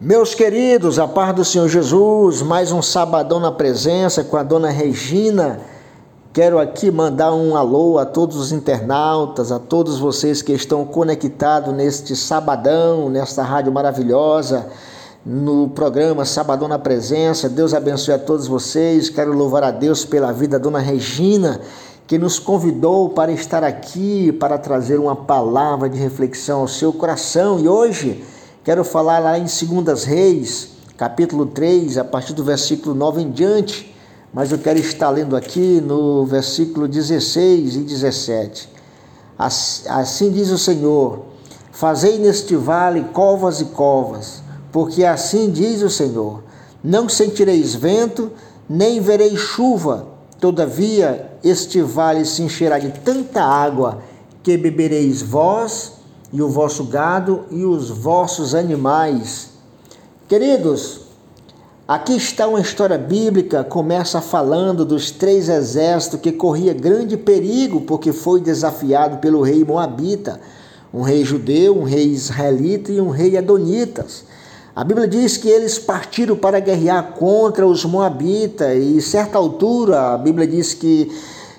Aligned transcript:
Meus 0.00 0.32
queridos, 0.32 0.96
a 1.00 1.08
paz 1.08 1.34
do 1.34 1.44
Senhor 1.44 1.66
Jesus, 1.68 2.40
mais 2.40 2.70
um 2.70 2.80
sabadão 2.80 3.40
na 3.40 3.50
presença 3.50 4.22
com 4.22 4.36
a 4.36 4.44
dona 4.44 4.70
Regina. 4.70 5.58
Quero 6.32 6.60
aqui 6.60 6.88
mandar 6.88 7.34
um 7.34 7.56
alô 7.56 7.98
a 7.98 8.06
todos 8.06 8.36
os 8.36 8.52
internautas, 8.52 9.50
a 9.50 9.58
todos 9.58 9.98
vocês 9.98 10.40
que 10.40 10.52
estão 10.52 10.84
conectados 10.84 11.74
neste 11.74 12.14
sabadão, 12.14 13.10
nesta 13.10 13.42
rádio 13.42 13.72
maravilhosa, 13.72 14.68
no 15.26 15.68
programa 15.70 16.24
Sabadão 16.24 16.68
na 16.68 16.78
Presença. 16.78 17.48
Deus 17.48 17.74
abençoe 17.74 18.14
a 18.14 18.20
todos 18.20 18.46
vocês. 18.46 19.10
Quero 19.10 19.32
louvar 19.32 19.64
a 19.64 19.72
Deus 19.72 20.04
pela 20.04 20.30
vida 20.30 20.60
da 20.60 20.62
dona 20.62 20.78
Regina, 20.78 21.60
que 22.06 22.18
nos 22.18 22.38
convidou 22.38 23.08
para 23.08 23.32
estar 23.32 23.64
aqui 23.64 24.30
para 24.30 24.58
trazer 24.58 25.00
uma 25.00 25.16
palavra 25.16 25.88
de 25.88 25.98
reflexão 25.98 26.60
ao 26.60 26.68
seu 26.68 26.92
coração. 26.92 27.58
E 27.58 27.68
hoje 27.68 28.24
Quero 28.68 28.84
falar 28.84 29.18
lá 29.18 29.38
em 29.38 29.46
2 29.46 30.04
Reis, 30.04 30.72
capítulo 30.98 31.46
3, 31.46 31.96
a 31.96 32.04
partir 32.04 32.34
do 32.34 32.44
versículo 32.44 32.94
9 32.94 33.22
em 33.22 33.30
diante, 33.30 33.96
mas 34.30 34.52
eu 34.52 34.58
quero 34.58 34.78
estar 34.78 35.08
lendo 35.08 35.34
aqui 35.34 35.80
no 35.80 36.26
versículo 36.26 36.86
16 36.86 37.76
e 37.76 37.78
17. 37.78 38.68
Assim 39.38 40.30
diz 40.32 40.50
o 40.50 40.58
Senhor: 40.58 41.22
Fazei 41.72 42.18
neste 42.18 42.56
vale 42.56 43.04
covas 43.04 43.62
e 43.62 43.64
covas, 43.64 44.42
porque 44.70 45.02
assim 45.02 45.50
diz 45.50 45.80
o 45.80 45.88
Senhor: 45.88 46.42
Não 46.84 47.08
sentireis 47.08 47.74
vento, 47.74 48.30
nem 48.68 49.00
vereis 49.00 49.40
chuva, 49.40 50.08
todavia 50.38 51.38
este 51.42 51.80
vale 51.80 52.26
se 52.26 52.42
encherá 52.42 52.78
de 52.78 52.90
tanta 52.90 53.42
água 53.42 54.02
que 54.42 54.58
bebereis 54.58 55.22
vós 55.22 55.96
e 56.32 56.42
o 56.42 56.48
vosso 56.48 56.84
gado 56.84 57.44
e 57.50 57.64
os 57.64 57.88
vossos 57.88 58.54
animais. 58.54 59.50
Queridos, 60.28 61.00
aqui 61.86 62.16
está 62.16 62.46
uma 62.46 62.60
história 62.60 62.98
bíblica, 62.98 63.64
começa 63.64 64.20
falando 64.20 64.84
dos 64.84 65.10
três 65.10 65.48
exércitos 65.48 66.20
que 66.20 66.32
corria 66.32 66.74
grande 66.74 67.16
perigo 67.16 67.80
porque 67.82 68.12
foi 68.12 68.40
desafiado 68.40 69.18
pelo 69.18 69.40
rei 69.40 69.64
Moabita, 69.64 70.38
um 70.92 71.02
rei 71.02 71.24
judeu, 71.24 71.78
um 71.78 71.84
rei 71.84 72.06
israelita 72.08 72.92
e 72.92 73.00
um 73.00 73.08
rei 73.08 73.36
adonitas. 73.36 74.24
A 74.76 74.84
Bíblia 74.84 75.08
diz 75.08 75.36
que 75.36 75.48
eles 75.48 75.78
partiram 75.78 76.36
para 76.36 76.60
guerrear 76.60 77.14
contra 77.14 77.66
os 77.66 77.84
moabitas 77.84 78.76
e 78.76 79.00
certa 79.00 79.36
altura 79.36 80.12
a 80.12 80.18
Bíblia 80.18 80.46
diz 80.46 80.72
que 80.72 81.10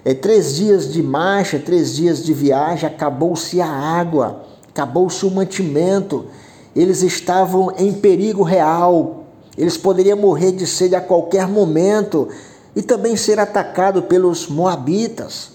é, 0.06 0.14
três 0.14 0.56
dias 0.56 0.92
de 0.92 1.04
marcha, 1.04 1.60
três 1.60 1.96
dias 1.96 2.24
de 2.24 2.34
viagem, 2.34 2.88
acabou-se 2.88 3.60
a 3.60 3.68
água 3.68 4.49
acabou-se 4.80 5.26
o 5.26 5.32
mantimento, 5.32 6.28
eles 6.74 7.04
estavam 7.04 7.74
em 7.78 7.92
perigo 7.92 8.44
real, 8.44 9.26
eles 9.58 9.76
poderiam 9.76 10.18
morrer 10.18 10.54
de 10.54 10.66
sede 10.66 10.96
a 10.96 11.02
qualquer 11.02 11.48
momento 11.50 12.30
e 12.74 12.82
também 12.82 13.18
ser 13.18 13.40
atacados 13.40 14.06
pelos 14.06 14.48
moabitas. 14.48 15.52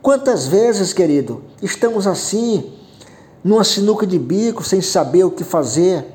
Quantas 0.00 0.46
vezes, 0.46 0.92
querido, 0.92 1.42
estamos 1.60 2.06
assim, 2.06 2.72
numa 3.42 3.64
sinuca 3.64 4.06
de 4.06 4.16
bico, 4.16 4.62
sem 4.62 4.80
saber 4.80 5.24
o 5.24 5.30
que 5.32 5.42
fazer, 5.42 6.06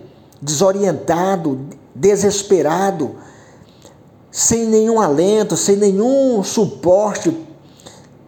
desorientado, 0.41 1.59
desesperado, 1.93 3.15
sem 4.31 4.67
nenhum 4.67 5.01
alento, 5.01 5.57
sem 5.57 5.75
nenhum 5.75 6.41
suporte 6.43 7.35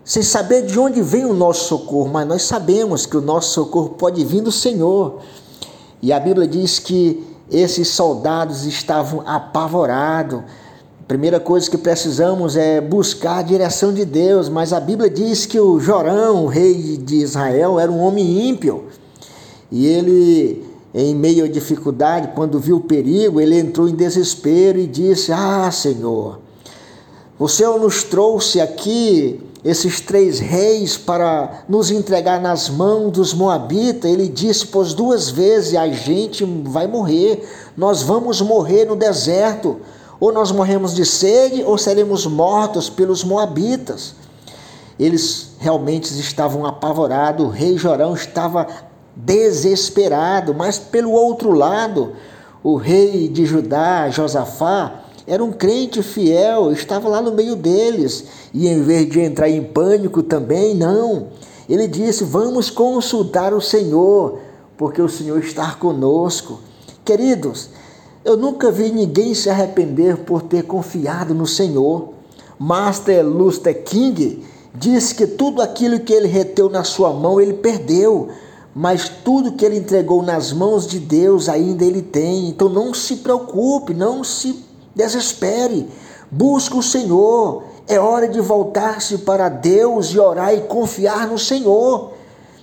sem 0.09 0.23
saber 0.23 0.63
de 0.63 0.79
onde 0.79 1.03
vem 1.03 1.23
o 1.23 1.35
nosso 1.35 1.65
socorro, 1.65 2.09
mas 2.09 2.27
nós 2.27 2.41
sabemos 2.41 3.05
que 3.05 3.15
o 3.15 3.21
nosso 3.21 3.53
socorro 3.53 3.89
pode 3.89 4.25
vir 4.25 4.41
do 4.41 4.51
Senhor. 4.51 5.19
E 6.01 6.11
a 6.11 6.19
Bíblia 6.19 6.47
diz 6.47 6.79
que 6.79 7.23
esses 7.51 7.89
soldados 7.89 8.65
estavam 8.65 9.21
apavorados. 9.23 10.39
A 10.39 11.03
primeira 11.07 11.39
coisa 11.39 11.69
que 11.69 11.77
precisamos 11.77 12.57
é 12.57 12.81
buscar 12.81 13.37
a 13.37 13.41
direção 13.43 13.93
de 13.93 14.03
Deus, 14.03 14.49
mas 14.49 14.73
a 14.73 14.79
Bíblia 14.79 15.11
diz 15.11 15.45
que 15.45 15.59
o 15.59 15.79
Jorão, 15.79 16.45
o 16.45 16.47
rei 16.47 16.97
de 16.97 17.17
Israel, 17.17 17.79
era 17.79 17.91
um 17.91 17.99
homem 17.99 18.49
ímpio. 18.49 18.85
E 19.71 19.85
ele, 19.85 20.65
em 20.91 21.13
meio 21.13 21.45
à 21.45 21.47
dificuldade, 21.47 22.31
quando 22.33 22.59
viu 22.59 22.77
o 22.77 22.81
perigo, 22.81 23.39
ele 23.39 23.59
entrou 23.59 23.87
em 23.87 23.93
desespero 23.93 24.79
e 24.79 24.87
disse: 24.87 25.31
Ah, 25.31 25.69
Senhor, 25.71 26.39
o 27.37 27.47
Senhor 27.47 27.79
nos 27.79 28.03
trouxe 28.03 28.59
aqui 28.59 29.47
esses 29.63 29.99
três 29.99 30.39
reis 30.39 30.97
para 30.97 31.63
nos 31.67 31.91
entregar 31.91 32.39
nas 32.39 32.69
mãos 32.69 33.11
dos 33.11 33.33
Moabitas, 33.33 34.09
ele 34.09 34.29
disse 34.29 34.65
por 34.65 34.85
duas 34.93 35.29
vezes: 35.29 35.75
a 35.75 35.87
gente 35.89 36.45
vai 36.65 36.87
morrer, 36.87 37.47
nós 37.75 38.01
vamos 38.01 38.41
morrer 38.41 38.85
no 38.85 38.95
deserto, 38.95 39.77
ou 40.19 40.31
nós 40.31 40.51
morremos 40.51 40.93
de 40.93 41.05
sede, 41.05 41.63
ou 41.63 41.77
seremos 41.77 42.25
mortos 42.25 42.89
pelos 42.89 43.23
Moabitas. 43.23 44.15
Eles 44.97 45.51
realmente 45.59 46.17
estavam 46.19 46.65
apavorados, 46.65 47.45
o 47.45 47.49
rei 47.49 47.77
Jorão 47.77 48.13
estava 48.13 48.67
desesperado, 49.15 50.53
mas 50.53 50.77
pelo 50.77 51.11
outro 51.11 51.51
lado, 51.51 52.13
o 52.63 52.75
rei 52.75 53.27
de 53.27 53.45
Judá, 53.45 54.09
Josafá, 54.09 55.03
era 55.29 55.43
um 55.43 55.51
crente 55.51 56.01
fiel, 56.01 56.71
estava 56.71 57.07
lá 57.07 57.21
no 57.21 57.31
meio 57.31 57.55
deles. 57.55 58.25
E 58.51 58.67
em 58.67 58.81
vez 58.81 59.07
de 59.07 59.19
entrar 59.19 59.47
em 59.47 59.63
pânico 59.63 60.23
também, 60.23 60.73
não. 60.73 61.27
Ele 61.69 61.87
disse: 61.87 62.23
Vamos 62.23 62.71
consultar 62.71 63.53
o 63.53 63.61
Senhor, 63.61 64.39
porque 64.75 64.99
o 64.99 65.07
Senhor 65.07 65.37
está 65.37 65.73
conosco. 65.73 66.59
Queridos, 67.05 67.69
eu 68.25 68.35
nunca 68.35 68.71
vi 68.71 68.91
ninguém 68.91 69.35
se 69.35 69.51
arrepender 69.51 70.17
por 70.17 70.41
ter 70.41 70.63
confiado 70.63 71.35
no 71.35 71.45
Senhor. 71.45 72.09
Master 72.57 73.23
Luther 73.23 73.83
King 73.83 74.43
disse 74.73 75.13
que 75.13 75.27
tudo 75.27 75.61
aquilo 75.61 75.99
que 75.99 76.11
ele 76.11 76.27
reteu 76.27 76.71
na 76.71 76.83
sua 76.83 77.13
mão, 77.13 77.39
ele 77.39 77.53
perdeu 77.53 78.29
mas 78.73 79.09
tudo 79.09 79.53
que 79.53 79.65
ele 79.65 79.77
entregou 79.77 80.21
nas 80.21 80.53
mãos 80.53 80.87
de 80.87 80.99
Deus 80.99 81.49
ainda 81.49 81.83
ele 81.83 82.01
tem. 82.01 82.47
Então 82.47 82.69
não 82.69 82.93
se 82.93 83.17
preocupe, 83.17 83.93
não 83.93 84.23
se 84.23 84.68
Desespere, 84.99 85.89
busque 86.29 86.75
o 86.75 86.83
Senhor. 86.83 87.63
É 87.87 87.97
hora 87.97 88.27
de 88.27 88.41
voltar-se 88.41 89.19
para 89.19 89.47
Deus 89.47 90.07
e 90.07 90.19
orar 90.19 90.53
e 90.53 90.63
confiar 90.63 91.25
no 91.25 91.39
Senhor. 91.39 92.11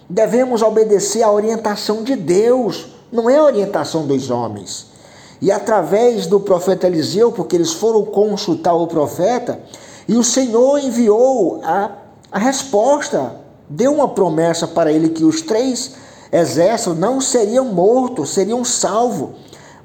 Devemos 0.06 0.60
obedecer 0.60 1.22
à 1.22 1.32
orientação 1.32 2.02
de 2.02 2.14
Deus, 2.14 2.88
não 3.10 3.30
é 3.30 3.38
a 3.38 3.42
orientação 3.42 4.06
dos 4.06 4.30
homens. 4.30 4.88
E 5.40 5.50
através 5.50 6.26
do 6.26 6.38
profeta 6.38 6.86
Eliseu, 6.86 7.32
porque 7.32 7.56
eles 7.56 7.72
foram 7.72 8.04
consultar 8.04 8.74
o 8.74 8.86
profeta, 8.86 9.58
e 10.06 10.14
o 10.14 10.22
Senhor 10.22 10.78
enviou 10.78 11.62
a, 11.64 11.90
a 12.30 12.38
resposta, 12.38 13.40
deu 13.66 13.94
uma 13.94 14.08
promessa 14.08 14.68
para 14.68 14.92
ele 14.92 15.08
que 15.08 15.24
os 15.24 15.40
três 15.40 15.92
exércitos 16.30 16.98
não 16.98 17.18
seriam 17.18 17.64
mortos, 17.64 18.28
seriam 18.28 18.62
salvos 18.62 19.30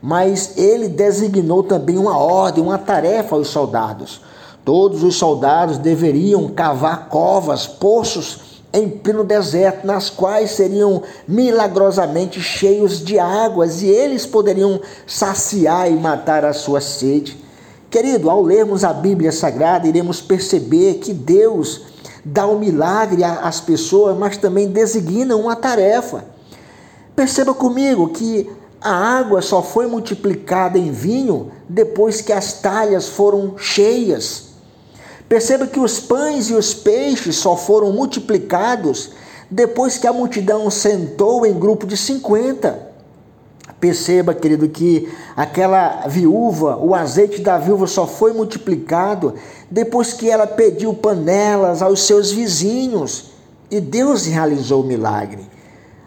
mas 0.02 0.58
ele 0.58 0.88
designou 0.88 1.62
também 1.62 1.98
uma 1.98 2.18
ordem, 2.18 2.64
uma 2.64 2.78
tarefa 2.78 3.36
aos 3.36 3.50
soldados. 3.50 4.22
Todos 4.66 5.04
os 5.04 5.16
soldados 5.16 5.78
deveriam 5.78 6.48
cavar 6.50 7.08
covas, 7.10 7.68
poços 7.68 8.52
em 8.74 8.90
pleno 8.90 9.24
deserto, 9.24 9.86
nas 9.86 10.10
quais 10.10 10.52
seriam 10.52 11.04
milagrosamente 11.28 12.40
cheios 12.40 13.04
de 13.04 13.20
águas 13.20 13.82
e 13.82 13.88
eles 13.88 14.26
poderiam 14.26 14.80
saciar 15.06 15.92
e 15.92 15.96
matar 15.96 16.46
a 16.46 16.54
sua 16.54 16.80
sede. 16.80 17.38
Querido, 17.90 18.30
ao 18.30 18.42
lermos 18.42 18.86
a 18.86 18.94
Bíblia 18.94 19.34
Sagrada, 19.34 19.88
iremos 19.88 20.22
perceber 20.22 20.96
que 20.96 21.14
Deus 21.14 21.82
dá 22.24 22.48
um 22.48 22.58
milagre 22.58 23.24
às 23.24 23.60
pessoas, 23.60 24.18
mas 24.18 24.38
também 24.38 24.70
designa 24.70 25.36
uma 25.36 25.56
tarefa. 25.56 26.24
Perceba 27.14 27.54
comigo 27.54 28.08
que 28.10 28.50
a 28.82 28.92
água 28.92 29.44
só 29.44 29.62
foi 29.62 29.86
multiplicada 29.86 30.78
em 30.78 30.92
vinho 30.92 31.52
depois 31.70 32.20
que 32.20 32.34
as 32.34 32.54
talhas 32.54 33.08
foram 33.08 33.56
cheias. 33.56 34.50
Perceba 35.30 35.68
que 35.68 35.80
os 35.80 36.00
pães 36.00 36.50
e 36.50 36.56
os 36.56 36.74
peixes 36.74 37.36
só 37.36 37.56
foram 37.56 37.94
multiplicados 37.94 39.12
depois 39.50 39.98
que 39.98 40.08
a 40.08 40.14
multidão 40.14 40.70
sentou 40.72 41.46
em 41.46 41.54
grupo 41.54 41.86
de 41.86 41.96
50. 41.96 42.90
Perceba, 43.80 44.34
querido, 44.34 44.68
que 44.68 45.12
aquela 45.36 46.08
viúva, 46.08 46.78
o 46.78 46.96
azeite 46.96 47.42
da 47.42 47.58
viúva 47.58 47.86
só 47.86 48.08
foi 48.08 48.34
multiplicado 48.34 49.36
depois 49.70 50.12
que 50.12 50.30
ela 50.30 50.48
pediu 50.48 50.94
panelas 50.94 51.82
aos 51.82 52.02
seus 52.04 52.32
vizinhos 52.32 53.32
e 53.70 53.80
Deus 53.80 54.26
realizou 54.26 54.82
o 54.82 54.86
milagre. 54.86 55.52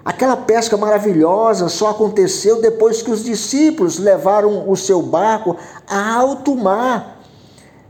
Aquela 0.04 0.36
pesca 0.36 0.76
maravilhosa 0.76 1.68
só 1.70 1.90
aconteceu 1.90 2.60
depois 2.60 3.00
que 3.00 3.10
os 3.10 3.24
discípulos 3.24 3.98
levaram 3.98 4.68
o 4.68 4.76
seu 4.76 5.00
barco 5.00 5.56
a 5.88 6.14
alto 6.16 6.54
mar. 6.54 7.22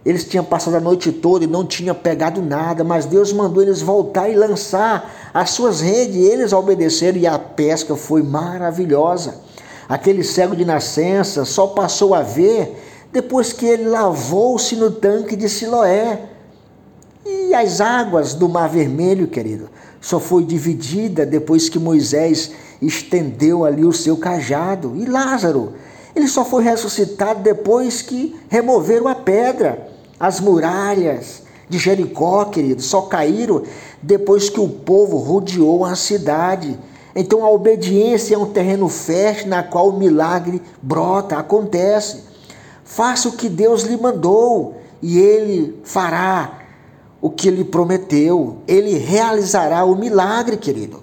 Eles 0.05 0.23
tinham 0.25 0.45
passado 0.45 0.77
a 0.77 0.81
noite 0.81 1.11
toda 1.11 1.45
e 1.45 1.49
não 1.49 1.65
tinham 1.65 1.95
pegado 1.95 2.41
nada, 2.41 2.85
mas 2.85 3.07
Deus 3.07 3.33
mandou 3.33 3.63
eles 3.63 3.81
voltar 3.81 4.29
e 4.29 4.37
lançar 4.37 5.11
as 5.33 5.51
suas 5.51 5.81
redes, 5.81 6.15
e 6.15 6.25
eles 6.25 6.53
obedeceram 6.53 7.19
e 7.19 7.27
a 7.27 7.39
pesca 7.39 7.97
foi 7.97 8.23
maravilhosa. 8.23 9.41
Aquele 9.89 10.23
cego 10.23 10.55
de 10.55 10.65
nascença 10.65 11.45
só 11.45 11.69
passou 11.69 12.15
a 12.15 12.23
ver 12.23 12.81
depois 13.13 13.53
que 13.53 13.67
ele 13.67 13.89
lavou-se 13.89 14.77
no 14.77 14.91
tanque 14.91 15.35
de 15.35 15.49
Siloé. 15.49 16.21
E 17.25 17.55
as 17.55 17.81
águas 17.81 18.35
do 18.35 18.49
Mar 18.49 18.69
Vermelho, 18.69 19.27
querido, 19.27 19.71
só 20.05 20.21
foi 20.21 20.45
dividida 20.45 21.25
depois 21.25 21.71
que 21.71 21.79
Moisés 21.79 22.51
estendeu 22.83 23.65
ali 23.65 23.87
o 23.87 23.93
seu 23.93 24.19
cajado. 24.19 24.93
E 24.97 25.07
Lázaro, 25.07 25.73
ele 26.15 26.29
só 26.29 26.45
foi 26.45 26.63
ressuscitado 26.63 27.41
depois 27.43 28.03
que 28.03 28.37
removeram 28.51 29.09
a 29.09 29.15
pedra. 29.15 29.89
As 30.21 30.41
muralhas 30.41 31.45
de 31.71 31.79
Jericó, 31.79 32.45
querido, 32.45 32.83
só 32.83 33.01
caíram 33.01 33.63
depois 34.03 34.51
que 34.51 34.61
o 34.61 34.69
povo 34.69 35.17
rodeou 35.17 35.87
a 35.87 35.97
cidade. 35.97 36.79
Então 37.17 37.43
a 37.43 37.51
obediência 37.51 38.35
é 38.35 38.39
um 38.39 38.53
terreno 38.53 38.91
fértil 38.91 39.49
na 39.49 39.63
qual 39.63 39.89
o 39.89 39.99
milagre 39.99 40.61
brota, 40.83 41.39
acontece. 41.39 42.25
Faça 42.85 43.31
o 43.31 43.33
que 43.33 43.49
Deus 43.49 43.85
lhe 43.85 43.97
mandou 43.97 44.77
e 45.01 45.19
ele 45.19 45.81
fará 45.83 46.64
o 47.25 47.31
que 47.31 47.49
ele 47.49 47.65
prometeu, 47.65 48.59
ele 48.69 48.99
realizará 48.99 49.83
o 49.83 49.97
milagre, 49.97 50.59
querido. 50.59 51.03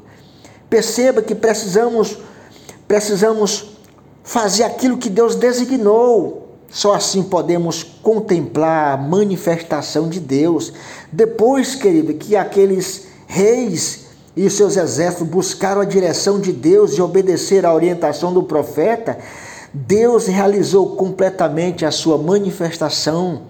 Perceba 0.70 1.20
que 1.20 1.34
precisamos 1.34 2.16
precisamos 2.88 3.72
fazer 4.22 4.66
aquilo 4.66 5.00
que 5.00 5.10
Deus 5.10 5.34
designou. 5.34 6.60
Só 6.70 6.94
assim 6.94 7.24
podemos 7.24 7.82
contemplar 7.82 8.94
a 8.94 8.98
manifestação 8.98 10.10
de 10.10 10.20
Deus. 10.20 10.72
Depois, 11.12 11.74
querido, 11.74 12.14
que 12.14 12.36
aqueles 12.36 13.08
reis 13.26 14.06
e 14.38 14.48
seus 14.48 14.78
exércitos 14.78 15.28
buscaram 15.28 15.82
a 15.82 15.86
direção 15.86 16.40
de 16.40 16.52
Deus 16.52 16.92
e 16.92 17.02
obedecer 17.02 17.66
à 17.66 17.74
orientação 17.74 18.32
do 18.32 18.44
profeta, 18.44 19.18
Deus 19.74 20.28
realizou 20.28 20.96
completamente 20.96 21.84
a 21.84 21.90
sua 21.90 22.20
manifestação 22.20 23.50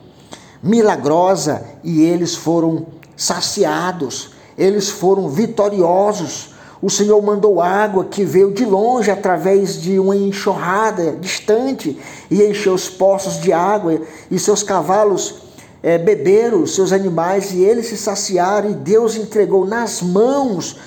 milagrosa 0.62 1.64
e 1.84 2.02
eles 2.02 2.36
foram 2.36 2.86
saciados, 3.16 4.32
eles 4.58 4.90
foram 4.90 5.30
vitoriosos. 5.30 6.52
O 6.82 6.90
Senhor 6.90 7.22
mandou 7.22 7.62
água 7.62 8.06
que 8.06 8.24
veio 8.24 8.52
de 8.52 8.66
longe 8.66 9.12
através 9.12 9.80
de 9.80 10.00
uma 10.00 10.16
enxurrada 10.16 11.14
distante 11.14 12.00
e 12.30 12.44
encheu 12.44 12.74
os 12.74 12.90
poços 12.90 13.40
de 13.40 13.54
água 13.54 14.02
e 14.30 14.40
seus 14.40 14.64
cavalos 14.64 15.42
é, 15.84 15.98
beberam, 15.98 16.66
seus 16.66 16.92
animais 16.92 17.52
e 17.52 17.62
eles 17.62 17.88
se 17.88 17.98
saciaram 17.98 18.72
e 18.72 18.74
Deus 18.74 19.16
entregou 19.16 19.66
nas 19.66 20.02
mãos 20.02 20.80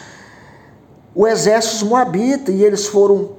o 1.15 1.27
exército 1.29 1.87
moabita 1.87 2.51
e 2.51 2.65
eles 2.65 2.87
foram 2.87 3.31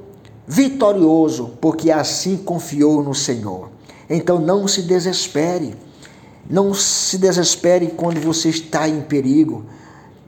vitoriosos 0.47 1.49
porque 1.59 1.91
assim 1.91 2.37
confiou 2.37 3.03
no 3.03 3.13
Senhor. 3.13 3.69
Então 4.09 4.39
não 4.39 4.67
se 4.67 4.81
desespere. 4.81 5.75
Não 6.49 6.73
se 6.73 7.17
desespere 7.17 7.87
quando 7.87 8.19
você 8.19 8.49
está 8.49 8.87
em 8.87 9.01
perigo. 9.01 9.65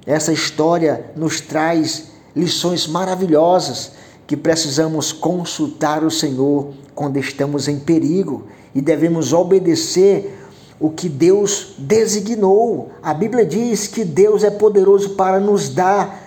Essa 0.05 0.33
história 0.33 1.11
nos 1.15 1.41
traz 1.41 2.05
lições 2.35 2.87
maravilhosas 2.87 3.91
que 4.25 4.35
precisamos 4.35 5.11
consultar 5.11 6.03
o 6.03 6.11
Senhor 6.11 6.73
quando 6.95 7.17
estamos 7.17 7.67
em 7.67 7.79
perigo 7.79 8.47
e 8.73 8.81
devemos 8.81 9.31
obedecer 9.31 10.37
o 10.79 10.89
que 10.89 11.07
Deus 11.07 11.75
designou. 11.77 12.91
A 13.01 13.13
Bíblia 13.13 13.45
diz 13.45 13.87
que 13.87 14.03
Deus 14.03 14.43
é 14.43 14.49
poderoso 14.49 15.11
para 15.11 15.39
nos 15.39 15.69
dar 15.69 16.23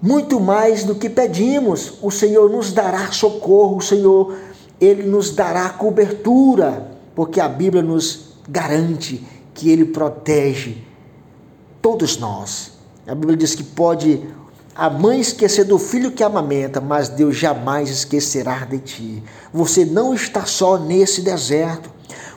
muito 0.00 0.38
mais 0.38 0.84
do 0.84 0.94
que 0.94 1.08
pedimos. 1.08 1.94
O 2.00 2.10
Senhor 2.10 2.48
nos 2.48 2.72
dará 2.72 3.10
socorro, 3.10 3.78
o 3.78 3.82
Senhor 3.82 4.34
ele 4.80 5.02
nos 5.02 5.30
dará 5.30 5.68
cobertura, 5.70 6.92
porque 7.14 7.40
a 7.40 7.48
Bíblia 7.48 7.82
nos 7.82 8.27
garante 8.48 9.24
que 9.54 9.70
Ele 9.70 9.84
protege 9.84 10.78
todos 11.82 12.16
nós. 12.16 12.72
A 13.06 13.14
Bíblia 13.14 13.36
diz 13.36 13.54
que 13.54 13.62
pode 13.62 14.26
a 14.74 14.88
mãe 14.88 15.20
esquecer 15.20 15.64
do 15.64 15.76
filho 15.76 16.12
que 16.12 16.22
amamenta, 16.22 16.80
mas 16.80 17.08
Deus 17.08 17.36
jamais 17.36 17.90
esquecerá 17.90 18.64
de 18.64 18.78
ti. 18.78 19.22
Você 19.52 19.84
não 19.84 20.14
está 20.14 20.46
só 20.46 20.78
nesse 20.78 21.20
deserto. 21.20 21.90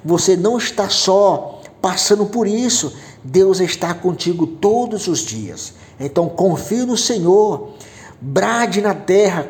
Você 0.04 0.36
não 0.36 0.58
está 0.58 0.90
só 0.90 1.62
passando 1.80 2.26
por 2.26 2.48
isso. 2.48 2.94
Deus 3.24 3.60
está 3.60 3.94
contigo 3.94 4.48
todos 4.48 5.08
os 5.08 5.20
dias. 5.20 5.76
Então 6.00 6.28
confie 6.28 6.84
no 6.84 6.98
Senhor. 6.98 7.74
Brade 8.20 8.82
na 8.82 8.96
terra. 8.96 9.48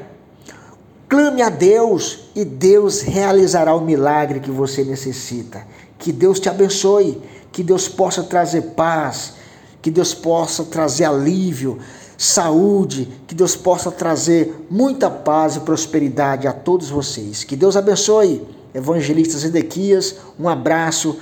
Clame 1.08 1.42
a 1.42 1.50
Deus 1.50 2.26
e 2.36 2.44
Deus 2.44 3.02
realizará 3.02 3.74
o 3.74 3.80
milagre 3.80 4.42
que 4.42 4.52
você 4.52 4.84
necessita. 4.84 5.66
Que 6.02 6.12
Deus 6.12 6.40
te 6.40 6.50
abençoe, 6.50 7.22
que 7.52 7.62
Deus 7.64 7.88
possa 7.88 8.24
trazer 8.24 8.74
paz, 8.76 9.36
que 9.84 9.92
Deus 9.92 10.16
possa 10.16 10.64
trazer 10.64 11.06
alívio, 11.06 11.78
saúde, 12.18 13.08
que 13.28 13.36
Deus 13.36 13.56
possa 13.56 13.92
trazer 13.92 14.66
muita 14.68 15.12
paz 15.12 15.56
e 15.56 15.60
prosperidade 15.60 16.48
a 16.48 16.54
todos 16.54 16.90
vocês. 16.90 17.44
Que 17.44 17.56
Deus 17.56 17.78
abençoe. 17.78 18.44
Evangelista 18.74 19.38
Zedequias, 19.38 20.16
um 20.40 20.50
abraço. 20.50 21.18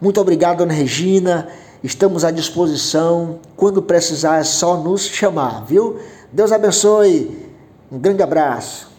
Muito 0.00 0.20
obrigado, 0.20 0.62
Ana 0.62 0.74
Regina. 0.74 1.46
Estamos 1.80 2.24
à 2.24 2.32
disposição. 2.32 3.38
Quando 3.56 3.80
precisar, 3.82 4.40
é 4.40 4.44
só 4.44 4.76
nos 4.76 5.02
chamar, 5.02 5.64
viu? 5.64 6.00
Deus 6.32 6.50
abençoe. 6.50 7.46
Um 7.92 8.00
grande 8.00 8.22
abraço. 8.22 8.93